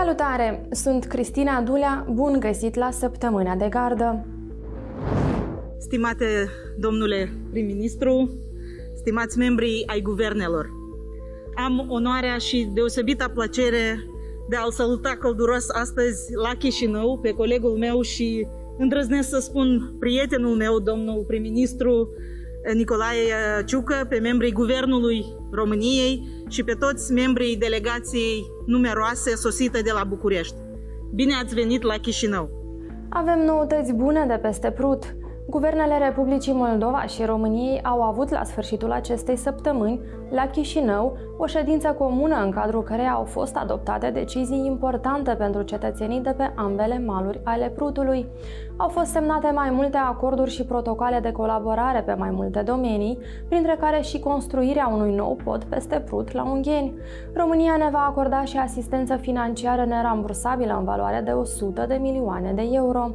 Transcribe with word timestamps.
Salutare! 0.00 0.68
Sunt 0.70 1.04
Cristina 1.04 1.60
Dulea, 1.60 2.06
bun 2.10 2.36
găsit 2.38 2.74
la 2.74 2.90
Săptămâna 2.90 3.54
de 3.54 3.66
Gardă. 3.68 4.26
Stimate 5.78 6.48
domnule 6.78 7.32
prim-ministru, 7.50 8.30
stimați 8.94 9.38
membrii 9.38 9.82
ai 9.86 10.00
guvernelor, 10.00 10.70
am 11.54 11.86
onoarea 11.88 12.38
și 12.38 12.70
deosebită 12.74 13.28
plăcere 13.34 14.04
de 14.48 14.56
a-l 14.56 14.70
saluta 14.70 15.16
călduros 15.18 15.70
astăzi 15.70 16.34
la 16.34 16.54
Chișinău 16.58 17.18
pe 17.18 17.30
colegul 17.30 17.76
meu 17.76 18.00
și 18.00 18.46
îndrăznesc 18.78 19.28
să 19.28 19.38
spun 19.38 19.96
prietenul 19.98 20.56
meu, 20.56 20.78
domnul 20.78 21.24
prim-ministru 21.26 22.08
Nicolae 22.74 23.64
Ciucă, 23.64 24.06
pe 24.08 24.18
membrii 24.18 24.52
Guvernului 24.52 25.24
României 25.50 26.28
și 26.48 26.64
pe 26.64 26.72
toți 26.72 27.12
membrii 27.12 27.56
delegației 27.56 28.46
numeroase 28.66 29.34
sosite 29.34 29.80
de 29.80 29.90
la 29.92 30.04
București. 30.04 30.56
Bine 31.14 31.34
ați 31.42 31.54
venit 31.54 31.82
la 31.82 31.94
Chișinău! 31.94 32.50
Avem 33.08 33.38
noutăți 33.44 33.92
bune 33.92 34.24
de 34.28 34.38
peste 34.42 34.70
Prut. 34.70 35.14
Guvernele 35.50 35.98
Republicii 35.98 36.52
Moldova 36.52 37.02
și 37.02 37.24
României 37.24 37.80
au 37.82 38.02
avut 38.02 38.30
la 38.30 38.44
sfârșitul 38.44 38.92
acestei 38.92 39.36
săptămâni, 39.36 40.00
la 40.28 40.46
Chișinău, 40.46 41.16
o 41.38 41.46
ședință 41.46 41.88
comună 41.98 42.42
în 42.44 42.50
cadrul 42.50 42.82
căreia 42.82 43.12
au 43.12 43.24
fost 43.24 43.56
adoptate 43.56 44.10
decizii 44.10 44.66
importante 44.66 45.34
pentru 45.34 45.62
cetățenii 45.62 46.20
de 46.20 46.34
pe 46.36 46.52
ambele 46.54 46.98
maluri 47.06 47.40
ale 47.44 47.72
Prutului. 47.74 48.26
Au 48.76 48.88
fost 48.88 49.10
semnate 49.10 49.50
mai 49.54 49.70
multe 49.70 49.96
acorduri 49.96 50.50
și 50.50 50.64
protocoale 50.64 51.20
de 51.20 51.32
colaborare 51.32 52.00
pe 52.00 52.14
mai 52.14 52.30
multe 52.30 52.60
domenii, 52.60 53.18
printre 53.48 53.76
care 53.80 54.00
și 54.00 54.18
construirea 54.18 54.88
unui 54.88 55.14
nou 55.14 55.38
pod 55.44 55.64
peste 55.64 56.00
Prut 56.00 56.32
la 56.32 56.44
Ungheni. 56.44 56.94
România 57.34 57.76
ne 57.76 57.88
va 57.92 58.06
acorda 58.08 58.44
și 58.44 58.58
asistență 58.58 59.16
financiară 59.16 59.84
nerambursabilă 59.84 60.76
în 60.78 60.84
valoare 60.84 61.20
de 61.24 61.30
100 61.30 61.84
de 61.88 61.94
milioane 61.94 62.52
de 62.52 62.68
euro. 62.72 63.10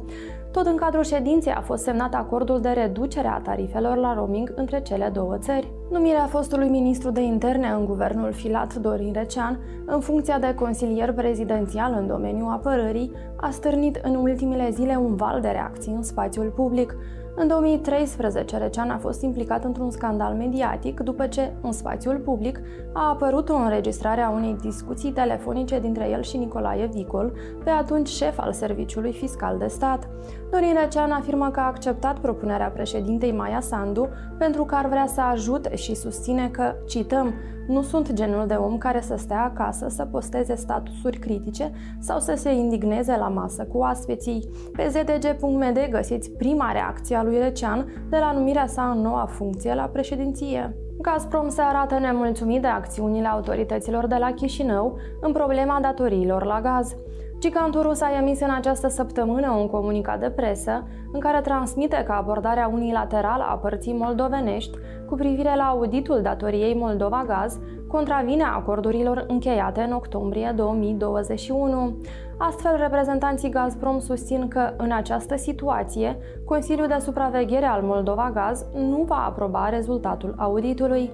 Tot 0.56 0.66
în 0.66 0.76
cadrul 0.76 1.02
ședinței 1.02 1.52
a 1.52 1.60
fost 1.60 1.82
semnat 1.82 2.14
acordul 2.14 2.60
de 2.60 2.68
reducere 2.68 3.28
a 3.28 3.40
tarifelor 3.40 3.96
la 3.96 4.14
roaming 4.14 4.52
între 4.54 4.80
cele 4.82 5.10
două 5.12 5.38
țări. 5.38 5.72
Numirea 5.90 6.26
fostului 6.26 6.68
ministru 6.68 7.10
de 7.10 7.20
interne 7.20 7.68
în 7.68 7.84
guvernul 7.84 8.32
filat 8.32 8.74
Dorin 8.74 9.12
Recean, 9.12 9.58
în 9.86 10.00
funcția 10.00 10.38
de 10.38 10.54
consilier 10.54 11.12
prezidențial 11.12 11.96
în 11.98 12.06
domeniul 12.06 12.50
apărării, 12.50 13.12
a 13.36 13.50
stârnit 13.50 14.00
în 14.02 14.14
ultimele 14.14 14.70
zile 14.70 14.96
un 14.96 15.16
val 15.16 15.40
de 15.40 15.48
reacții 15.48 15.92
în 15.92 16.02
spațiul 16.02 16.52
public. 16.54 16.96
În 17.38 17.48
2013, 17.48 18.56
Recean 18.56 18.90
a 18.90 18.98
fost 18.98 19.22
implicat 19.22 19.64
într-un 19.64 19.90
scandal 19.90 20.34
mediatic 20.34 21.00
după 21.00 21.26
ce, 21.26 21.52
în 21.62 21.72
spațiul 21.72 22.16
public, 22.16 22.60
a 22.92 23.08
apărut 23.08 23.48
o 23.48 23.54
înregistrare 23.54 24.20
a 24.20 24.30
unei 24.30 24.56
discuții 24.60 25.12
telefonice 25.12 25.80
dintre 25.80 26.08
el 26.08 26.22
și 26.22 26.36
Nicolae 26.36 26.86
Vicol, 26.86 27.32
pe 27.64 27.70
atunci 27.70 28.08
șef 28.08 28.38
al 28.38 28.52
Serviciului 28.52 29.12
Fiscal 29.12 29.58
de 29.58 29.66
Stat. 29.66 30.08
Dorin 30.50 30.76
Recean 30.82 31.10
afirmă 31.10 31.50
că 31.50 31.60
a 31.60 31.66
acceptat 31.66 32.18
propunerea 32.18 32.68
președintei 32.70 33.32
Maia 33.32 33.60
Sandu 33.60 34.08
pentru 34.38 34.64
că 34.64 34.74
ar 34.74 34.86
vrea 34.86 35.06
să 35.06 35.20
ajute 35.20 35.76
și 35.76 35.94
susține 35.94 36.48
că, 36.48 36.74
cităm, 36.86 37.34
nu 37.66 37.82
sunt 37.82 38.12
genul 38.12 38.46
de 38.46 38.54
om 38.54 38.78
care 38.78 39.00
să 39.00 39.16
stea 39.16 39.42
acasă, 39.42 39.86
să 39.88 40.04
posteze 40.04 40.54
statusuri 40.54 41.18
critice 41.18 41.72
sau 41.98 42.18
să 42.18 42.34
se 42.36 42.52
indigneze 42.52 43.16
la 43.16 43.28
masă 43.28 43.64
cu 43.64 43.82
aspeții. 43.82 44.48
Pe 44.72 44.88
zdg.md 44.88 45.88
găsiți 45.90 46.30
prima 46.30 46.72
reacție 46.72 47.16
a 47.16 47.22
lui 47.22 47.38
Recean 47.38 47.86
de 48.10 48.16
la 48.16 48.32
numirea 48.32 48.66
sa 48.66 48.90
în 48.90 49.00
noua 49.00 49.26
funcție 49.26 49.74
la 49.74 49.84
președinție. 49.84 50.76
Gazprom 51.00 51.48
se 51.48 51.60
arată 51.60 51.98
nemulțumit 51.98 52.60
de 52.60 52.66
acțiunile 52.66 53.26
autorităților 53.26 54.06
de 54.06 54.16
la 54.16 54.32
Chișinău 54.32 54.98
în 55.20 55.32
problema 55.32 55.78
datoriilor 55.82 56.44
la 56.44 56.60
gaz. 56.60 56.96
Gigantul 57.38 57.82
rus 57.82 58.00
a 58.00 58.16
emis 58.20 58.40
în 58.40 58.50
această 58.50 58.88
săptămână 58.88 59.50
un 59.50 59.68
comunicat 59.68 60.20
de 60.20 60.30
presă 60.30 60.86
în 61.12 61.20
care 61.20 61.40
transmite 61.40 62.02
că 62.06 62.12
abordarea 62.12 62.70
unilaterală 62.72 63.42
a 63.42 63.54
părții 63.54 63.92
moldovenești 63.92 64.78
cu 65.06 65.14
privire 65.14 65.56
la 65.56 65.62
auditul 65.62 66.22
datoriei 66.22 66.74
Moldova 66.74 67.24
Gaz 67.26 67.58
contravine 67.88 68.42
acordurilor 68.42 69.24
încheiate 69.28 69.80
în 69.80 69.92
octombrie 69.92 70.52
2021. 70.56 71.96
Astfel, 72.38 72.76
reprezentanții 72.76 73.50
Gazprom 73.50 73.98
susțin 73.98 74.48
că, 74.48 74.72
în 74.76 74.92
această 74.92 75.36
situație, 75.36 76.16
Consiliul 76.44 76.86
de 76.86 76.96
Supraveghere 77.00 77.66
al 77.66 77.82
Moldova 77.82 78.30
Gaz 78.34 78.66
nu 78.74 79.04
va 79.06 79.24
aproba 79.26 79.68
rezultatul 79.68 80.34
auditului. 80.36 81.10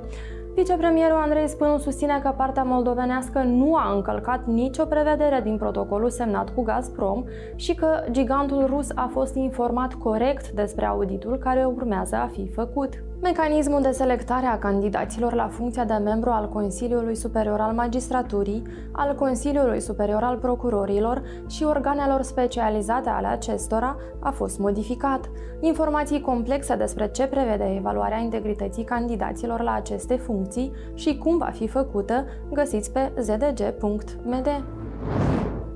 Vicepremierul 0.55 1.17
Andrei 1.17 1.49
Spânu 1.49 1.79
susține 1.79 2.21
că 2.23 2.35
partea 2.37 2.63
moldovenească 2.63 3.43
nu 3.43 3.75
a 3.75 3.93
încălcat 3.95 4.47
nicio 4.47 4.85
prevedere 4.85 5.41
din 5.45 5.57
protocolul 5.57 6.11
semnat 6.11 6.55
cu 6.55 6.63
Gazprom 6.63 7.25
și 7.55 7.75
că 7.75 8.05
gigantul 8.11 8.67
rus 8.67 8.91
a 8.95 9.09
fost 9.12 9.35
informat 9.35 9.95
corect 9.95 10.51
despre 10.51 10.87
auditul 10.87 11.37
care 11.37 11.65
urmează 11.65 12.17
a 12.17 12.27
fi 12.27 12.49
făcut. 12.49 13.03
Mecanismul 13.22 13.83
de 13.83 13.91
selectare 13.91 14.47
a 14.47 14.59
candidaților 14.59 15.33
la 15.33 15.49
funcția 15.49 15.84
de 15.84 15.94
membru 15.94 16.31
al 16.31 16.49
Consiliului 16.49 17.15
Superior 17.15 17.60
al 17.60 17.72
Magistraturii, 17.72 18.62
al 18.93 19.15
Consiliului 19.15 19.81
Superior 19.81 20.22
al 20.22 20.37
Procurorilor 20.37 21.22
și 21.49 21.65
organelor 21.65 22.22
specializate 22.22 23.09
ale 23.09 23.27
acestora 23.27 23.97
a 24.21 24.31
fost 24.31 24.59
modificat. 24.59 25.31
Informații 25.61 26.21
complexe 26.21 26.77
despre 26.77 27.11
ce 27.11 27.27
prevede 27.27 27.75
evaluarea 27.77 28.19
integrității 28.19 28.84
candidaților 28.84 29.61
la 29.61 29.75
aceste 29.75 30.16
funcții 30.16 30.72
și 30.94 31.19
cum 31.19 31.38
va 31.38 31.50
fi 31.53 31.69
făcută 31.69 32.25
găsiți 32.53 32.93
pe 32.93 33.12
zdg.md. 33.21 34.49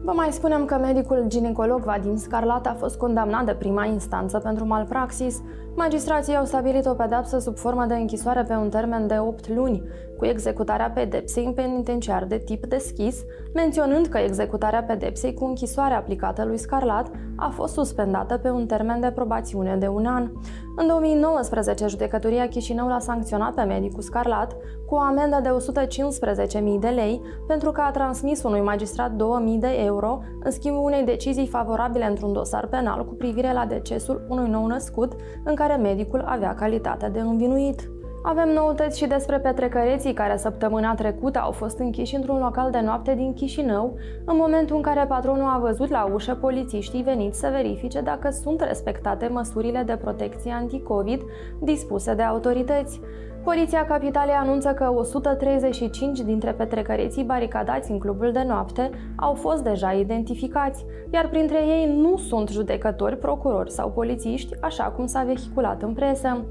Vă 0.07 0.13
mai 0.13 0.33
spunem 0.33 0.65
că 0.65 0.75
medicul 0.75 1.25
ginecolog 1.27 1.83
Vadim 1.83 2.17
Scarlat 2.17 2.67
a 2.67 2.77
fost 2.79 2.97
condamnat 2.97 3.45
de 3.45 3.53
prima 3.53 3.85
instanță 3.85 4.39
pentru 4.39 4.67
malpraxis. 4.67 5.43
Magistrații 5.75 6.37
au 6.37 6.45
stabilit 6.45 6.87
o 6.87 6.95
pedapsă 6.95 7.39
sub 7.39 7.57
formă 7.57 7.85
de 7.85 7.95
închisoare 7.95 8.43
pe 8.43 8.53
un 8.53 8.69
termen 8.69 9.07
de 9.07 9.19
8 9.19 9.49
luni, 9.49 9.83
cu 10.17 10.25
executarea 10.25 10.91
pedepsei 10.91 11.45
în 11.45 11.53
penitenciar 11.53 12.25
de 12.25 12.39
tip 12.39 12.67
deschis, 12.67 13.25
menționând 13.55 14.07
că 14.07 14.19
executarea 14.19 14.83
pedepsei 14.83 15.35
cu 15.35 15.45
închisoare 15.45 15.95
aplicată 15.95 16.45
lui 16.45 16.59
Scarlat 16.59 17.11
a 17.37 17.49
fost 17.49 17.73
suspendată 17.73 18.37
pe 18.37 18.51
un 18.51 18.67
termen 18.67 19.01
de 19.01 19.11
probațiune 19.11 19.77
de 19.77 19.87
un 19.87 20.07
an. 20.07 20.31
În 20.77 20.87
2019, 20.87 21.87
judecătoria 21.87 22.49
Chișinău 22.49 22.89
l-a 22.89 22.99
sancționat 22.99 23.55
pe 23.55 23.63
medicul 23.63 24.03
Scarlat 24.03 24.57
cu 24.87 24.95
o 24.95 24.99
amendă 24.99 25.41
de 25.43 25.49
115.000 25.49 26.81
de 26.81 26.89
lei 26.89 27.21
pentru 27.47 27.71
că 27.71 27.81
a 27.81 27.91
transmis 27.91 28.43
unui 28.43 28.61
magistrat 28.61 29.11
2.000 29.11 29.17
de 29.59 29.75
euro 29.85 30.23
în 30.43 30.51
schimbul 30.51 30.83
unei 30.83 31.05
decizii 31.05 31.47
favorabile 31.47 32.07
într-un 32.07 32.33
dosar 32.33 32.67
penal 32.67 33.07
cu 33.07 33.15
privire 33.15 33.53
la 33.53 33.67
decesul 33.67 34.27
unui 34.29 34.49
nou 34.49 34.67
născut 34.67 35.13
în 35.45 35.55
care 35.55 35.77
medicul 35.77 36.23
avea 36.27 36.55
calitatea 36.55 37.11
de 37.11 37.21
învinuit. 37.21 37.91
Avem 38.29 38.49
noutăți 38.49 38.99
și 38.99 39.07
despre 39.07 39.39
petrecăreții 39.39 40.13
care 40.13 40.37
săptămâna 40.37 40.95
trecută 40.95 41.39
au 41.39 41.51
fost 41.51 41.79
închiși 41.79 42.15
într-un 42.15 42.39
local 42.39 42.71
de 42.71 42.81
noapte 42.81 43.15
din 43.15 43.33
Chișinău, 43.33 43.97
în 44.25 44.37
momentul 44.37 44.77
în 44.77 44.83
care 44.83 45.05
patronul 45.09 45.49
a 45.49 45.59
văzut 45.59 45.91
la 45.91 46.11
ușă 46.15 46.35
polițiștii 46.35 47.03
veniți 47.03 47.39
să 47.39 47.49
verifice 47.53 48.01
dacă 48.01 48.31
sunt 48.31 48.61
respectate 48.61 49.27
măsurile 49.27 49.83
de 49.83 49.97
protecție 49.97 50.53
anti-COVID 50.53 51.23
dispuse 51.61 52.15
de 52.15 52.23
autorități. 52.23 53.01
Poliția 53.45 53.85
Capitalei 53.85 54.35
anunță 54.35 54.69
că 54.69 54.93
135 54.95 56.21
dintre 56.21 56.53
petrecăreții 56.53 57.25
baricadați 57.25 57.91
în 57.91 57.99
clubul 57.99 58.33
de 58.33 58.45
noapte 58.47 58.91
au 59.17 59.35
fost 59.35 59.63
deja 59.63 59.93
identificați, 59.93 60.85
iar 61.13 61.29
printre 61.29 61.59
ei 61.59 61.97
nu 61.97 62.17
sunt 62.17 62.49
judecători, 62.49 63.19
procurori 63.19 63.73
sau 63.73 63.91
polițiști, 63.91 64.57
așa 64.61 64.85
cum 64.85 65.07
s-a 65.07 65.23
vehiculat 65.23 65.83
în 65.83 65.93
presă. 65.93 66.45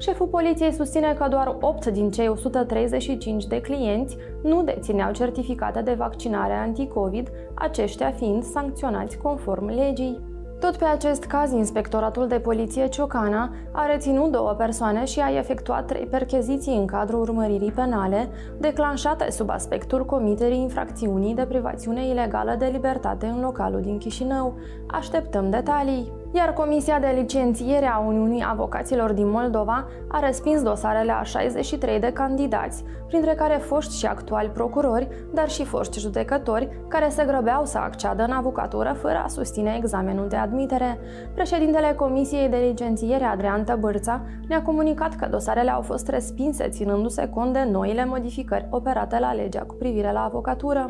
Șeful 0.00 0.26
poliției 0.26 0.72
susține 0.72 1.14
că 1.18 1.26
doar 1.28 1.56
8 1.60 1.86
din 1.86 2.10
cei 2.10 2.28
135 2.28 3.46
de 3.46 3.60
clienți 3.60 4.16
nu 4.42 4.62
dețineau 4.62 5.12
certificate 5.12 5.80
de 5.80 5.92
vaccinare 5.92 6.52
anti-COVID, 6.52 7.28
aceștia 7.54 8.10
fiind 8.10 8.42
sancționați 8.42 9.16
conform 9.16 9.66
legii. 9.66 10.20
Tot 10.60 10.76
pe 10.76 10.84
acest 10.84 11.24
caz, 11.24 11.52
Inspectoratul 11.52 12.26
de 12.26 12.38
Poliție 12.38 12.88
Ciocana 12.88 13.52
a 13.72 13.86
reținut 13.86 14.30
două 14.30 14.50
persoane 14.50 15.04
și 15.04 15.20
a 15.20 15.36
efectuat 15.36 15.86
trei 15.86 16.06
percheziții 16.06 16.76
în 16.76 16.86
cadrul 16.86 17.20
urmăririi 17.20 17.72
penale, 17.72 18.28
declanșate 18.58 19.30
sub 19.30 19.50
aspectul 19.50 20.04
comiterii 20.04 20.60
infracțiunii 20.60 21.34
de 21.34 21.46
privațiune 21.48 22.06
ilegală 22.06 22.54
de 22.58 22.70
libertate 22.72 23.26
în 23.26 23.40
localul 23.40 23.80
din 23.80 23.98
Chișinău. 23.98 24.54
Așteptăm 24.86 25.50
detalii 25.50 26.12
iar 26.32 26.52
Comisia 26.52 26.98
de 26.98 27.12
Licențiere 27.14 27.86
a 27.86 27.98
Uniunii 27.98 28.44
Avocaților 28.50 29.12
din 29.12 29.30
Moldova 29.30 29.86
a 30.08 30.18
respins 30.18 30.62
dosarele 30.62 31.12
a 31.12 31.22
63 31.22 32.00
de 32.00 32.12
candidați, 32.12 32.84
printre 33.06 33.34
care 33.34 33.54
foști 33.54 33.98
și 33.98 34.06
actuali 34.06 34.48
procurori, 34.48 35.08
dar 35.34 35.48
și 35.48 35.64
foști 35.64 36.00
judecători, 36.00 36.68
care 36.88 37.08
se 37.08 37.24
grăbeau 37.24 37.64
să 37.64 37.78
acceadă 37.78 38.22
în 38.22 38.30
avocatură 38.30 38.96
fără 39.00 39.22
a 39.24 39.28
susține 39.28 39.74
examenul 39.78 40.28
de 40.28 40.36
admitere. 40.36 40.98
Președintele 41.34 41.92
Comisiei 41.96 42.48
de 42.48 42.56
Licențiere, 42.56 43.24
Adrian 43.24 43.64
Tăbârța, 43.64 44.20
ne-a 44.48 44.62
comunicat 44.62 45.14
că 45.14 45.26
dosarele 45.26 45.70
au 45.70 45.80
fost 45.80 46.08
respinse 46.08 46.68
ținându-se 46.68 47.28
cont 47.28 47.52
de 47.52 47.68
noile 47.70 48.04
modificări 48.04 48.66
operate 48.70 49.18
la 49.18 49.32
legea 49.32 49.62
cu 49.62 49.74
privire 49.74 50.12
la 50.12 50.24
avocatură. 50.24 50.86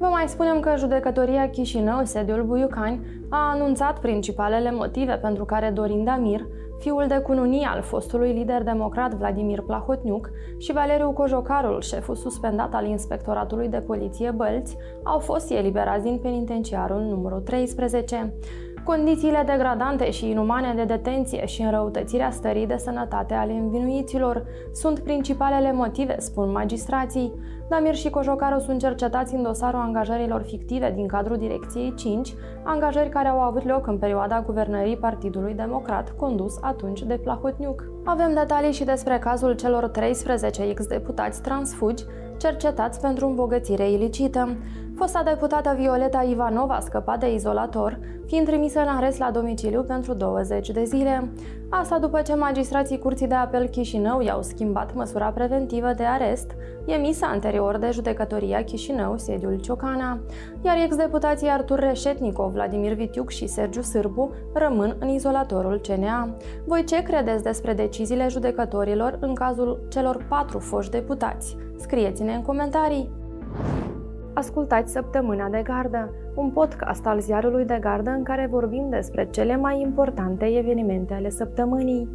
Vă 0.00 0.06
mai 0.06 0.28
spunem 0.28 0.60
că 0.60 0.74
judecătoria 0.76 1.50
Chișinău, 1.50 2.04
sediul 2.04 2.42
Buiucani, 2.42 3.06
a 3.28 3.50
anunțat 3.50 3.98
principalele 3.98 4.72
motive 4.72 5.12
pentru 5.12 5.44
care 5.44 5.70
Dorin 5.70 6.04
Damir, 6.04 6.46
fiul 6.78 7.04
de 7.08 7.18
cununie 7.18 7.66
al 7.70 7.82
fostului 7.82 8.32
lider 8.32 8.62
democrat 8.62 9.14
Vladimir 9.14 9.60
Plahotniuc 9.60 10.30
și 10.58 10.72
Valeriu 10.72 11.10
Cojocarul, 11.10 11.80
șeful 11.80 12.14
suspendat 12.14 12.74
al 12.74 12.86
Inspectoratului 12.86 13.68
de 13.68 13.80
Poliție 13.80 14.30
Bălți, 14.30 14.76
au 15.02 15.18
fost 15.18 15.50
eliberați 15.50 16.04
din 16.04 16.18
penitenciarul 16.18 17.00
numărul 17.00 17.40
13. 17.40 18.34
Condițiile 18.84 19.42
degradante 19.46 20.10
și 20.10 20.30
inumane 20.30 20.74
de 20.74 20.84
detenție 20.84 21.46
și 21.46 21.62
înrăutățirea 21.62 22.30
stării 22.30 22.66
de 22.66 22.76
sănătate 22.76 23.34
ale 23.34 23.52
învinuiților 23.52 24.44
sunt 24.72 24.98
principalele 24.98 25.72
motive, 25.72 26.16
spun 26.18 26.50
magistrații. 26.50 27.32
Damir 27.68 27.94
și 27.94 28.10
Cojocaru 28.10 28.58
sunt 28.58 28.80
cercetați 28.80 29.34
în 29.34 29.42
dosarul 29.42 29.80
angajărilor 29.80 30.42
fictive 30.42 30.92
din 30.94 31.06
cadrul 31.06 31.36
Direcției 31.36 31.94
5, 31.94 32.34
angajări 32.64 33.08
care 33.08 33.28
au 33.28 33.38
avut 33.38 33.64
loc 33.66 33.86
în 33.86 33.98
perioada 33.98 34.42
guvernării 34.46 34.96
Partidului 34.96 35.54
Democrat, 35.54 36.10
condus 36.16 36.58
atunci 36.60 37.02
de 37.02 37.14
Plahotniuc. 37.22 37.84
Avem 38.04 38.34
detalii 38.34 38.72
și 38.72 38.84
despre 38.84 39.18
cazul 39.18 39.52
celor 39.52 39.88
13 39.88 40.62
ex-deputați 40.62 41.42
transfugi 41.42 42.04
cercetați 42.40 43.00
pentru 43.00 43.26
îmbogățire 43.26 43.90
ilicită. 43.90 44.56
Fosta 45.00 45.22
deputată 45.22 45.74
Violeta 45.78 46.22
Ivanova 46.22 46.74
a 46.74 46.80
scăpat 46.80 47.20
de 47.20 47.32
izolator, 47.32 47.98
fiind 48.26 48.46
trimisă 48.46 48.80
în 48.80 48.88
arest 48.88 49.18
la 49.18 49.30
domiciliu 49.30 49.82
pentru 49.82 50.14
20 50.14 50.70
de 50.70 50.84
zile. 50.84 51.30
Asta 51.68 51.98
după 51.98 52.20
ce 52.22 52.34
magistrații 52.34 52.98
Curții 52.98 53.26
de 53.26 53.34
Apel 53.34 53.66
Chișinău 53.66 54.20
i-au 54.20 54.42
schimbat 54.42 54.94
măsura 54.94 55.26
preventivă 55.26 55.92
de 55.96 56.04
arest, 56.04 56.50
emisă 56.86 57.24
anterior 57.24 57.76
de 57.76 57.90
judecătoria 57.92 58.64
Chișinău, 58.64 59.16
sediul 59.18 59.60
Ciocana, 59.60 60.18
iar 60.62 60.76
ex-deputații 60.84 61.48
Artur 61.48 61.78
Reșetnicov, 61.78 62.52
Vladimir 62.52 62.92
Vitiuc 62.92 63.30
și 63.30 63.46
Sergiu 63.46 63.82
Sârbu 63.82 64.30
rămân 64.54 64.96
în 64.98 65.08
izolatorul 65.08 65.80
CNA. 65.88 66.36
Voi 66.66 66.84
ce 66.84 67.02
credeți 67.02 67.42
despre 67.42 67.72
deciziile 67.72 68.28
judecătorilor 68.28 69.18
în 69.20 69.34
cazul 69.34 69.86
celor 69.88 70.24
patru 70.28 70.58
foști 70.58 70.90
deputați? 70.90 71.56
Scrieți-ne 71.76 72.34
în 72.34 72.42
comentarii! 72.42 73.10
Ascultați 74.34 74.92
Săptămâna 74.92 75.48
de 75.48 75.62
Gardă, 75.62 76.14
un 76.34 76.50
podcast 76.50 77.06
al 77.06 77.20
ziarului 77.20 77.64
de 77.64 77.78
gardă 77.80 78.10
în 78.10 78.22
care 78.22 78.46
vorbim 78.50 78.88
despre 78.90 79.28
cele 79.30 79.56
mai 79.56 79.80
importante 79.80 80.44
evenimente 80.44 81.14
ale 81.14 81.30
săptămânii. 81.30 82.08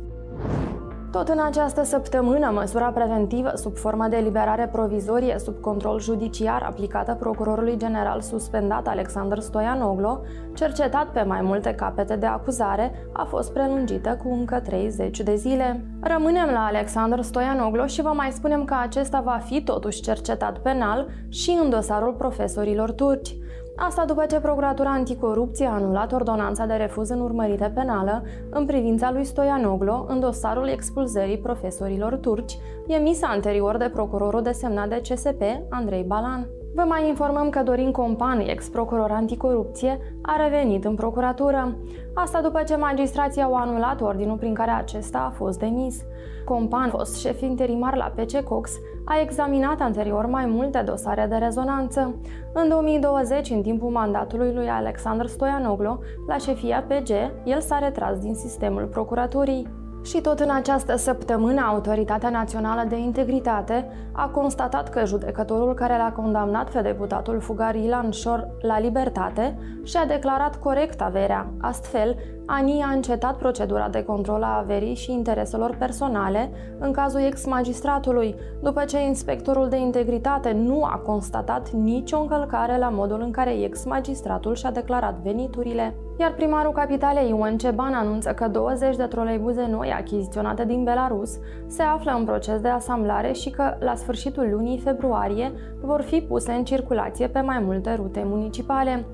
Tot 1.16 1.28
în 1.28 1.40
această 1.40 1.84
săptămână, 1.84 2.52
măsura 2.54 2.88
preventivă 2.88 3.52
sub 3.56 3.76
formă 3.76 4.08
de 4.08 4.16
eliberare 4.18 4.70
provizorie 4.72 5.36
sub 5.40 5.60
control 5.62 6.00
judiciar 6.00 6.62
aplicată 6.62 7.14
procurorului 7.20 7.78
general 7.78 8.22
suspendat 8.22 8.88
Alexander 8.88 9.40
Stoianoglo, 9.40 10.22
cercetat 10.54 11.08
pe 11.08 11.22
mai 11.22 11.42
multe 11.42 11.74
capete 11.74 12.16
de 12.16 12.26
acuzare, 12.26 13.08
a 13.14 13.24
fost 13.24 13.54
prelungită 13.54 14.20
cu 14.24 14.34
încă 14.34 14.60
30 14.60 15.20
de 15.20 15.36
zile. 15.36 15.86
Rămânem 16.02 16.50
la 16.52 16.66
Alexander 16.66 17.22
Stoianoglo 17.22 17.86
și 17.86 18.02
vă 18.02 18.12
mai 18.16 18.32
spunem 18.32 18.66
că 18.66 18.76
acesta 18.82 19.22
va 19.22 19.40
fi 19.46 19.62
totuși 19.64 20.02
cercetat 20.02 20.58
penal 20.58 21.08
și 21.30 21.60
în 21.64 21.70
dosarul 21.70 22.14
profesorilor 22.14 22.92
turci. 22.92 23.36
Asta 23.76 24.06
după 24.06 24.26
ce 24.26 24.40
Procuratura 24.40 24.90
Anticorupție 24.90 25.66
a 25.66 25.74
anulat 25.74 26.12
ordonanța 26.12 26.66
de 26.66 26.74
refuz 26.74 27.10
în 27.10 27.20
urmărire 27.20 27.72
penală 27.76 28.24
în 28.50 28.66
privința 28.66 29.12
lui 29.12 29.24
Stoianoglo 29.24 30.06
în 30.08 30.20
dosarul 30.20 30.68
expulzării 30.68 31.38
profesorilor 31.38 32.16
turci, 32.16 32.58
emisă 32.88 33.26
anterior 33.30 33.78
de 33.78 33.90
procurorul 33.90 34.42
desemnat 34.42 34.90
de 34.90 35.02
CSP, 35.10 35.42
Andrei 35.70 36.04
Balan. 36.04 36.48
Vă 36.76 36.82
mai 36.82 37.08
informăm 37.08 37.50
că 37.50 37.64
Dorin 37.64 37.92
Compan, 37.92 38.40
ex-procuror 38.40 39.12
anticorupție, 39.12 40.00
a 40.22 40.36
revenit 40.44 40.86
în 40.86 40.96
procuratură. 40.96 41.76
Asta 42.14 42.42
după 42.42 42.64
ce 42.64 42.76
magistrații 42.76 43.42
au 43.42 43.56
anulat 43.56 44.02
ordinul 44.02 44.38
prin 44.38 44.54
care 44.54 44.72
acesta 44.72 45.20
a 45.20 45.36
fost 45.36 45.60
demis. 45.60 46.04
Compan, 46.46 46.90
fost 46.90 47.20
șef 47.20 47.42
interimar 47.42 47.96
la 47.96 48.14
PC 48.16 48.42
Cox, 48.42 48.72
a 49.06 49.20
examinat 49.22 49.82
anterior 49.82 50.26
mai 50.26 50.46
multe 50.46 50.84
dosare 50.86 51.26
de 51.30 51.36
rezonanță. 51.36 52.16
În 52.54 52.70
2020, 52.70 53.50
în 53.50 53.62
timpul 53.62 53.90
mandatului 53.90 54.54
lui 54.54 54.68
Alexandru 54.68 55.28
Stoianoglu, 55.28 56.00
la 56.28 56.38
șefia 56.38 56.86
PG, 56.88 57.10
el 57.44 57.60
s-a 57.60 57.80
retras 57.80 58.20
din 58.20 58.34
sistemul 58.34 58.86
procuraturii. 58.86 59.85
Și 60.06 60.22
tot 60.22 60.40
în 60.40 60.50
această 60.50 60.96
săptămână, 60.96 61.62
Autoritatea 61.62 62.30
Națională 62.30 62.86
de 62.90 62.98
Integritate 62.98 63.88
a 64.12 64.28
constatat 64.28 64.90
că 64.90 65.06
judecătorul 65.06 65.74
care 65.74 65.98
l-a 65.98 66.12
condamnat 66.12 66.70
pe 66.70 66.82
deputatul 66.82 67.40
fugar 67.40 67.76
Ilan 67.76 68.12
Șor 68.12 68.48
la 68.62 68.80
libertate 68.80 69.58
și-a 69.84 70.06
declarat 70.06 70.60
corect 70.60 71.02
averea. 71.02 71.48
Astfel, 71.62 72.16
ANI 72.46 72.82
a 72.82 72.92
încetat 72.92 73.38
procedura 73.38 73.90
de 73.90 74.04
control 74.04 74.44
a 74.44 74.58
averii 74.58 74.96
și 74.96 75.12
intereselor 75.12 75.76
personale 75.80 76.52
în 76.80 76.92
cazul 76.92 77.20
ex-magistratului, 77.20 78.36
după 78.62 78.84
ce 78.84 79.02
inspectorul 79.02 79.70
de 79.70 79.78
integritate 79.78 80.52
nu 80.52 80.84
a 80.84 81.02
constatat 81.06 81.70
nicio 81.70 82.20
încălcare 82.20 82.78
la 82.78 82.90
modul 82.90 83.22
în 83.22 83.32
care 83.32 83.52
ex-magistratul 83.52 84.56
și-a 84.56 84.72
declarat 84.72 85.16
veniturile. 85.24 85.96
Iar 86.20 86.34
primarul 86.34 86.72
capitalei 86.72 87.30
Ion 87.30 87.58
Ceban 87.58 87.94
anunță 87.94 88.34
că 88.34 88.48
20 88.48 88.96
de 88.96 89.04
troleibuze 89.04 89.68
noi 89.70 89.92
achiziționate 89.92 90.66
din 90.66 90.84
Belarus 90.84 91.38
se 91.68 91.82
află 91.82 92.16
în 92.18 92.26
proces 92.26 92.62
de 92.62 92.68
asamblare 92.68 93.32
și 93.32 93.50
că 93.50 93.76
la 93.80 93.96
sfârșitul 93.96 94.48
lunii 94.52 94.80
februarie 94.80 95.52
vor 95.82 96.02
fi 96.02 96.22
puse 96.22 96.52
în 96.52 96.64
circulație 96.64 97.28
pe 97.28 97.40
mai 97.40 97.60
multe 97.60 97.94
rute 97.94 98.24
municipale. 98.26 99.06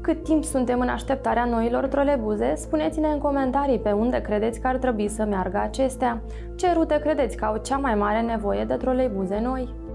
Cât 0.00 0.22
timp 0.22 0.44
suntem 0.44 0.80
în 0.80 0.88
așteptarea 0.88 1.44
noilor 1.44 1.86
trolebuze, 1.86 2.54
spuneți-ne 2.54 3.08
în 3.08 3.18
comentarii 3.18 3.78
pe 3.78 3.92
unde 3.92 4.20
credeți 4.20 4.60
că 4.60 4.66
ar 4.66 4.76
trebui 4.76 5.08
să 5.08 5.24
meargă 5.24 5.58
acestea. 5.58 6.22
Ce 6.54 6.72
rute 6.72 6.98
credeți 6.98 7.36
că 7.36 7.44
au 7.44 7.56
cea 7.56 7.76
mai 7.76 7.94
mare 7.94 8.20
nevoie 8.20 8.64
de 8.64 8.74
troleibuze 8.74 9.40
noi? 9.42 9.85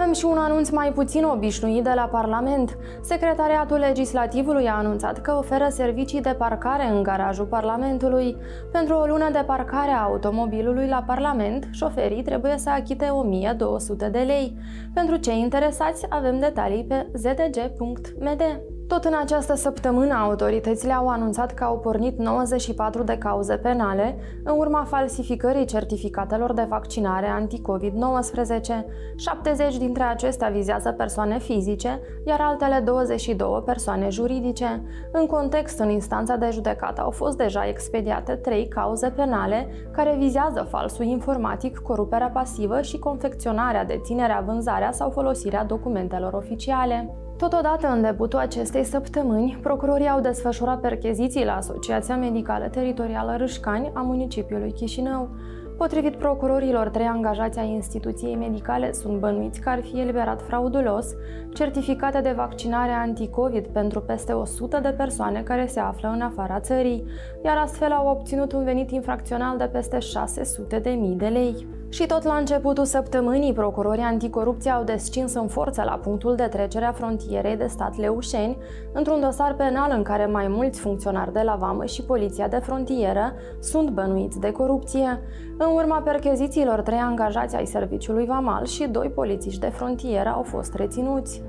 Avem 0.00 0.12
și 0.12 0.24
un 0.24 0.36
anunț 0.36 0.70
mai 0.70 0.92
puțin 0.92 1.24
obișnuit 1.24 1.84
de 1.84 1.92
la 1.94 2.02
Parlament. 2.02 2.78
Secretariatul 3.02 3.76
Legislativului 3.76 4.68
a 4.68 4.76
anunțat 4.76 5.20
că 5.20 5.34
oferă 5.38 5.66
servicii 5.68 6.20
de 6.20 6.34
parcare 6.38 6.88
în 6.88 7.02
garajul 7.02 7.44
Parlamentului. 7.44 8.36
Pentru 8.72 8.94
o 8.94 9.06
lună 9.06 9.30
de 9.32 9.42
parcare 9.46 9.90
a 9.90 10.02
automobilului 10.02 10.88
la 10.88 11.04
Parlament, 11.06 11.68
șoferii 11.70 12.22
trebuie 12.22 12.54
să 12.58 12.70
achite 12.70 13.08
1200 13.08 14.08
de 14.08 14.18
lei. 14.18 14.56
Pentru 14.94 15.16
cei 15.16 15.40
interesați, 15.40 16.06
avem 16.08 16.38
detalii 16.38 16.84
pe 16.84 17.06
zdg.md. 17.14 18.42
Tot 18.88 19.04
în 19.04 19.14
această 19.22 19.54
săptămână, 19.54 20.14
autoritățile 20.14 20.92
au 20.92 21.08
anunțat 21.08 21.54
că 21.54 21.64
au 21.64 21.78
pornit 21.78 22.18
94 22.18 23.02
de 23.02 23.18
cauze 23.18 23.56
penale 23.56 24.16
în 24.44 24.58
urma 24.58 24.84
falsificării 24.84 25.64
certificatelor 25.64 26.52
de 26.52 26.66
vaccinare 26.68 27.26
anti-COVID-19. 27.26 28.84
70 29.16 29.76
dintre 29.76 30.02
acestea 30.02 30.48
vizează 30.48 30.92
persoane 30.92 31.38
fizice, 31.38 32.00
iar 32.26 32.40
altele 32.40 32.82
22 32.84 33.62
persoane 33.64 34.08
juridice. 34.08 34.82
În 35.12 35.26
context, 35.26 35.78
în 35.78 35.90
instanța 35.90 36.36
de 36.36 36.48
judecată 36.52 37.00
au 37.00 37.10
fost 37.10 37.36
deja 37.36 37.66
expediate 37.66 38.32
trei 38.32 38.68
cauze 38.68 39.08
penale 39.08 39.68
care 39.92 40.16
vizează 40.18 40.66
falsul 40.70 41.04
informatic, 41.04 41.78
coruperea 41.78 42.30
pasivă 42.30 42.80
și 42.80 42.98
confecționarea, 42.98 43.84
deținerea, 43.84 44.42
vânzarea 44.46 44.92
sau 44.92 45.10
folosirea 45.10 45.64
documentelor 45.64 46.32
oficiale. 46.32 47.14
Totodată, 47.38 47.86
în 47.86 48.02
debutul 48.02 48.38
acestei 48.38 48.84
săptămâni, 48.84 49.58
procurorii 49.62 50.08
au 50.08 50.20
desfășurat 50.20 50.80
percheziții 50.80 51.44
la 51.44 51.56
Asociația 51.56 52.16
Medicală 52.16 52.68
Teritorială 52.68 53.36
Râșcani 53.36 53.90
a 53.94 54.00
municipiului 54.00 54.72
Chișinău. 54.72 55.28
Potrivit 55.76 56.16
procurorilor, 56.16 56.88
trei 56.88 57.06
angajați 57.06 57.58
ai 57.58 57.70
instituției 57.70 58.36
medicale 58.36 58.92
sunt 58.92 59.18
bănuiți 59.18 59.60
că 59.60 59.68
ar 59.68 59.82
fi 59.82 60.00
eliberat 60.00 60.42
fraudulos 60.42 61.06
certificate 61.54 62.20
de 62.20 62.32
vaccinare 62.36 62.92
anti-COVID 62.92 63.66
pentru 63.66 64.00
peste 64.00 64.32
100 64.32 64.78
de 64.82 64.94
persoane 64.96 65.42
care 65.42 65.66
se 65.66 65.80
află 65.80 66.08
în 66.08 66.20
afara 66.20 66.60
țării, 66.60 67.04
iar 67.44 67.56
astfel 67.56 67.92
au 67.92 68.08
obținut 68.08 68.52
un 68.52 68.64
venit 68.64 68.90
infracțional 68.90 69.56
de 69.56 69.68
peste 69.72 69.98
600 69.98 70.78
de 70.78 70.90
mii 70.90 71.16
de 71.16 71.26
lei. 71.26 71.77
Și 71.90 72.06
tot 72.06 72.22
la 72.22 72.34
începutul 72.34 72.84
săptămânii, 72.84 73.52
procurorii 73.52 74.02
anticorupție 74.02 74.70
au 74.70 74.82
descins 74.82 75.34
în 75.34 75.48
forță 75.48 75.82
la 75.82 76.00
punctul 76.02 76.34
de 76.34 76.42
trecere 76.42 76.84
a 76.84 76.92
frontierei 76.92 77.56
de 77.56 77.66
stat 77.66 77.96
Leușeni, 77.96 78.56
într-un 78.92 79.20
dosar 79.20 79.54
penal 79.54 79.92
în 79.96 80.02
care 80.02 80.26
mai 80.26 80.48
mulți 80.48 80.80
funcționari 80.80 81.32
de 81.32 81.42
la 81.42 81.54
Vamă 81.54 81.84
și 81.84 82.02
Poliția 82.02 82.48
de 82.48 82.56
Frontieră 82.56 83.32
sunt 83.60 83.90
bănuiți 83.90 84.40
de 84.40 84.50
corupție. 84.50 85.20
În 85.58 85.74
urma 85.74 86.00
perchezițiilor, 86.00 86.80
trei 86.80 86.98
angajați 86.98 87.56
ai 87.56 87.66
serviciului 87.66 88.26
Vamal 88.26 88.64
și 88.64 88.86
doi 88.86 89.08
polițiști 89.08 89.60
de 89.60 89.68
frontieră 89.68 90.28
au 90.28 90.42
fost 90.42 90.74
reținuți. 90.74 91.42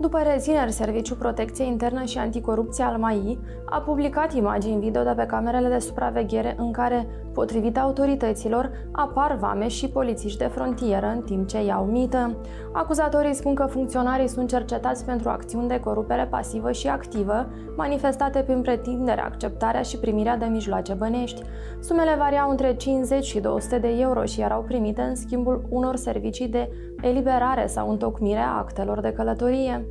După 0.00 0.18
rețineri, 0.18 0.72
Serviciul 0.72 1.16
Protecție 1.16 1.64
Internă 1.64 2.02
și 2.02 2.18
Anticorupție 2.18 2.84
al 2.84 2.96
MAI 2.96 3.38
a 3.64 3.80
publicat 3.80 4.34
imagini 4.34 4.80
video 4.80 5.02
de 5.02 5.12
pe 5.16 5.26
camerele 5.26 5.68
de 5.68 5.78
supraveghere 5.78 6.54
în 6.58 6.72
care 6.72 7.06
potrivit 7.36 7.78
autorităților, 7.78 8.70
apar 8.92 9.36
vame 9.40 9.68
și 9.68 9.88
polițiști 9.88 10.38
de 10.38 10.44
frontieră 10.44 11.06
în 11.06 11.22
timp 11.22 11.48
ce 11.48 11.64
iau 11.64 11.84
mită. 11.84 12.36
Acuzatorii 12.72 13.34
spun 13.34 13.54
că 13.54 13.66
funcționarii 13.66 14.28
sunt 14.28 14.48
cercetați 14.48 15.04
pentru 15.04 15.28
acțiuni 15.28 15.68
de 15.68 15.80
corupere 15.80 16.26
pasivă 16.30 16.72
și 16.72 16.88
activă, 16.88 17.46
manifestate 17.76 18.40
prin 18.40 18.60
pretindere 18.60 19.20
acceptarea 19.20 19.82
și 19.82 19.98
primirea 19.98 20.36
de 20.36 20.44
mijloace 20.44 20.92
bănești. 20.92 21.42
Sumele 21.80 22.14
variau 22.18 22.50
între 22.50 22.74
50 22.74 23.24
și 23.24 23.40
200 23.40 23.78
de 23.78 23.88
euro 23.88 24.24
și 24.24 24.40
erau 24.40 24.62
primite 24.62 25.02
în 25.02 25.14
schimbul 25.14 25.66
unor 25.68 25.96
servicii 25.96 26.48
de 26.48 26.70
eliberare 27.00 27.66
sau 27.66 27.90
întocmire 27.90 28.40
a 28.40 28.58
actelor 28.58 29.00
de 29.00 29.12
călătorie 29.12 29.86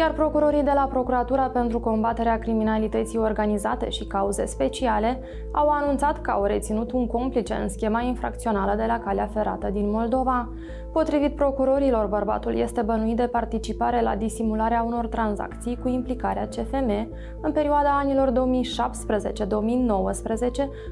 iar 0.00 0.12
procurorii 0.12 0.62
de 0.62 0.72
la 0.74 0.88
Procuratura 0.90 1.42
pentru 1.42 1.80
combaterea 1.80 2.38
criminalității 2.38 3.18
organizate 3.18 3.88
și 3.90 4.04
cauze 4.04 4.44
speciale 4.44 5.20
au 5.52 5.68
anunțat 5.68 6.20
că 6.20 6.30
au 6.30 6.44
reținut 6.44 6.92
un 6.92 7.06
complice 7.06 7.54
în 7.54 7.68
schema 7.68 8.00
infracțională 8.00 8.74
de 8.76 8.84
la 8.86 8.98
calea 8.98 9.30
ferată 9.32 9.68
din 9.72 9.90
Moldova. 9.90 10.48
Potrivit 10.92 11.34
procurorilor, 11.34 12.06
bărbatul 12.06 12.56
este 12.56 12.82
bănuit 12.82 13.16
de 13.16 13.26
participare 13.26 14.02
la 14.02 14.16
disimularea 14.16 14.82
unor 14.82 15.06
tranzacții 15.06 15.78
cu 15.82 15.88
implicarea 15.88 16.48
CFM 16.48 17.08
în 17.40 17.52
perioada 17.52 17.98
anilor 17.98 18.32
2017-2019 18.32 18.34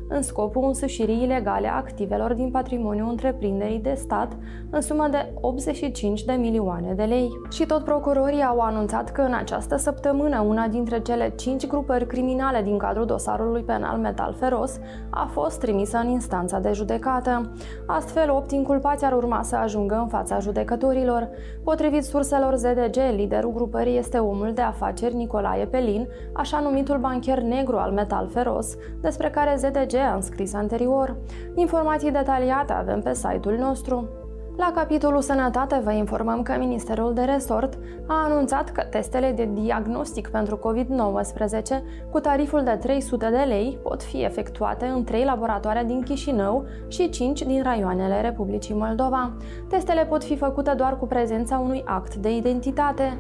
în 0.09 0.23
scopul 0.23 0.65
însușirii 0.67 1.23
ilegale 1.23 1.69
a 1.69 1.77
activelor 1.77 2.33
din 2.33 2.51
patrimoniul 2.51 3.09
întreprinderii 3.09 3.79
de 3.79 3.95
stat 3.95 4.37
în 4.71 4.81
sumă 4.81 5.09
de 5.11 5.33
85 5.41 6.25
de 6.25 6.33
milioane 6.33 6.93
de 6.93 7.03
lei. 7.03 7.29
Și 7.51 7.67
tot 7.67 7.85
procurorii 7.85 8.43
au 8.43 8.59
anunțat 8.61 8.98
că 9.07 9.21
în 9.21 9.35
această 9.35 9.77
săptămână 9.77 10.41
una 10.41 10.67
dintre 10.67 11.01
cele 11.01 11.33
cinci 11.37 11.67
grupări 11.67 12.07
criminale 12.07 12.63
din 12.63 12.79
cadrul 12.79 13.07
dosarului 13.07 13.63
penal 13.63 13.99
Metal 13.99 14.35
Feros 14.39 14.79
a 15.11 15.29
fost 15.33 15.59
trimisă 15.59 15.99
în 15.99 16.09
instanța 16.09 16.59
de 16.59 16.73
judecată. 16.73 17.51
Astfel, 17.87 18.31
opt 18.31 18.51
inculpați 18.51 19.05
ar 19.05 19.13
urma 19.13 19.43
să 19.43 19.57
ajungă 19.57 19.77
ajungă 19.79 19.95
în 19.95 20.09
fața 20.09 20.39
judecătorilor. 20.39 21.29
Potrivit 21.65 22.05
surselor 22.05 22.55
ZDG, 22.55 22.97
liderul 23.15 23.53
grupării 23.53 23.99
este 23.99 24.19
omul 24.19 24.53
de 24.53 24.61
afaceri 24.63 25.15
Nicolae 25.15 25.67
Pelin, 25.67 26.09
așa 26.33 26.61
numitul 26.61 26.99
bancher 26.99 27.41
negru 27.43 27.77
al 27.77 27.93
Metal 27.93 28.29
Feros, 28.33 28.75
despre 29.01 29.31
care 29.31 29.57
ZDG 29.57 29.95
a 29.95 30.15
înscris 30.15 30.55
anterior. 30.55 31.17
Informații 31.55 32.11
detaliate 32.11 32.73
avem 32.73 33.01
pe 33.01 33.15
site-ul 33.15 33.57
nostru. 33.59 34.09
La 34.59 34.73
capitolul 34.75 35.21
Sănătate 35.21 35.81
vă 35.85 35.93
informăm 35.93 36.43
că 36.43 36.57
Ministerul 36.59 37.15
de 37.15 37.23
Resort 37.23 37.79
a 38.07 38.25
anunțat 38.25 38.71
că 38.71 38.83
testele 38.83 39.33
de 39.33 39.49
diagnostic 39.53 40.29
pentru 40.29 40.57
COVID-19 40.57 41.83
cu 42.11 42.21
tariful 42.21 42.63
de 42.65 42.71
300 42.71 43.29
de 43.31 43.45
lei 43.47 43.79
pot 43.83 44.03
fi 44.03 44.23
efectuate 44.23 44.87
în 44.87 45.05
3 45.05 45.25
laboratoare 45.25 45.85
din 45.87 46.03
Chișinău 46.03 46.67
și 46.89 47.09
5 47.09 47.43
din 47.43 47.63
raioanele 47.63 48.21
Republicii 48.21 48.75
Moldova. 48.75 49.33
Testele 49.69 50.05
pot 50.05 50.25
fi 50.25 50.37
făcute 50.37 50.73
doar 50.77 50.99
cu 50.99 51.07
prezența 51.07 51.59
unui 51.59 51.83
act 51.85 52.15
de 52.15 52.37
identitate. 52.37 53.19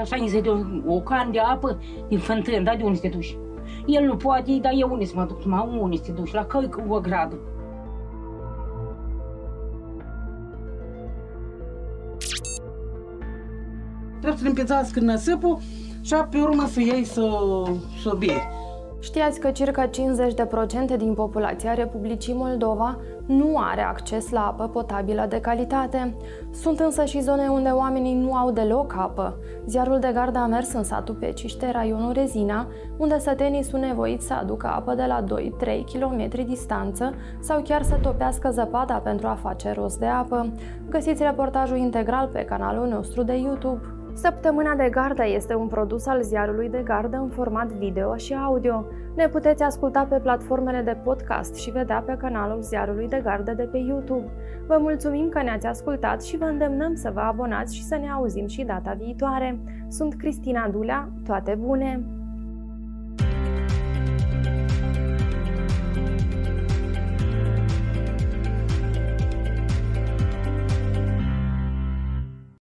Așa 0.00 0.16
ni 0.16 0.28
se 0.28 0.40
dă 0.40 0.66
o 0.86 1.00
can 1.00 1.30
de 1.30 1.38
apă 1.38 1.78
din 2.08 2.18
fântân, 2.18 2.64
da? 2.64 2.74
De 2.74 2.82
unde 2.82 2.98
te 2.98 3.08
duci? 3.08 3.36
El 3.86 4.04
nu 4.04 4.16
poate, 4.16 4.58
dar 4.62 4.72
eu 4.76 4.88
unde 4.92 5.04
să 5.04 5.12
mă 5.16 5.24
duc? 5.24 5.44
Mă, 5.44 5.68
unde 5.80 5.96
să 5.96 6.02
te 6.02 6.12
duci? 6.12 6.32
La 6.32 6.44
căi 6.44 6.68
cu 6.68 6.94
o 6.94 7.00
gradă. 7.00 7.38
Trebuie 14.20 14.38
să 14.38 14.42
le 14.42 14.48
împețească 14.48 15.00
năsipul 15.00 15.58
și 16.00 16.14
pe 16.30 16.38
urmă 16.38 16.66
să 16.66 16.80
iei 16.80 17.04
să, 17.04 17.30
să 18.02 18.14
bei. 18.18 18.42
Știați 19.00 19.40
că 19.40 19.50
circa 19.50 19.88
50% 19.88 19.90
din 20.98 21.14
populația 21.14 21.74
Republicii 21.74 22.34
Moldova 22.34 22.98
nu 23.26 23.56
are 23.56 23.82
acces 23.82 24.30
la 24.30 24.46
apă 24.46 24.68
potabilă 24.68 25.26
de 25.28 25.40
calitate. 25.40 26.16
Sunt 26.52 26.80
însă 26.80 27.04
și 27.04 27.20
zone 27.20 27.48
unde 27.48 27.68
oamenii 27.68 28.14
nu 28.14 28.34
au 28.34 28.50
deloc 28.50 28.94
apă. 28.98 29.38
Ziarul 29.66 29.98
de 29.98 30.10
gardă 30.14 30.38
a 30.38 30.46
mers 30.46 30.72
în 30.72 30.84
satul 30.84 31.14
Peciște, 31.14 31.70
raionul 31.70 32.12
Rezina, 32.12 32.66
unde 32.96 33.18
sătenii 33.18 33.62
sunt 33.62 33.82
nevoiți 33.82 34.26
să 34.26 34.34
aducă 34.34 34.66
apă 34.66 34.94
de 34.94 35.04
la 35.04 35.24
2-3 35.24 35.26
km 35.92 36.44
distanță 36.46 37.14
sau 37.40 37.62
chiar 37.62 37.82
să 37.82 37.98
topească 38.02 38.50
zăpada 38.50 38.94
pentru 38.94 39.26
a 39.26 39.38
face 39.42 39.72
rost 39.72 39.98
de 39.98 40.06
apă. 40.06 40.52
Găsiți 40.88 41.22
reportajul 41.22 41.76
integral 41.76 42.28
pe 42.32 42.44
canalul 42.44 42.86
nostru 42.86 43.22
de 43.22 43.36
YouTube. 43.36 43.95
Săptămâna 44.16 44.74
de 44.74 44.88
gardă 44.90 45.26
este 45.26 45.54
un 45.54 45.66
produs 45.66 46.06
al 46.06 46.22
ziarului 46.22 46.68
de 46.68 46.82
gardă 46.84 47.16
în 47.16 47.28
format 47.28 47.66
video 47.72 48.16
și 48.16 48.34
audio. 48.34 48.84
Ne 49.16 49.28
puteți 49.28 49.62
asculta 49.62 50.04
pe 50.04 50.18
platformele 50.18 50.80
de 50.80 50.96
podcast 51.04 51.54
și 51.54 51.70
vedea 51.70 52.02
pe 52.06 52.16
canalul 52.18 52.62
ziarului 52.62 53.08
de 53.08 53.20
gardă 53.22 53.52
de 53.52 53.62
pe 53.62 53.78
YouTube. 53.78 54.30
Vă 54.66 54.76
mulțumim 54.80 55.28
că 55.28 55.42
ne-ați 55.42 55.66
ascultat 55.66 56.22
și 56.22 56.36
vă 56.36 56.44
îndemnăm 56.44 56.94
să 56.94 57.10
vă 57.14 57.20
abonați 57.20 57.76
și 57.76 57.84
să 57.84 57.96
ne 57.96 58.10
auzim 58.10 58.46
și 58.46 58.64
data 58.64 58.96
viitoare. 58.98 59.58
Sunt 59.88 60.14
Cristina 60.14 60.68
Dulea, 60.68 61.08
toate 61.24 61.58
bune! 61.60 62.15